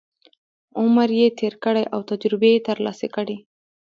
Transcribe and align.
عمر 0.79 1.09
یې 1.19 1.27
تېر 1.39 1.53
کړی 1.63 1.83
او 1.93 1.99
تجربې 2.09 2.49
یې 2.55 2.65
ترلاسه 2.67 3.07
کړي. 3.15 3.37